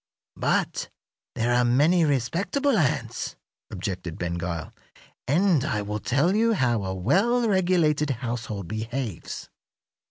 [0.35, 0.89] "But
[1.35, 3.35] there are many respectable ants,"
[3.69, 4.73] objected Ben Gile,
[5.27, 9.49] "and I will tell you how a well regulated household behaves.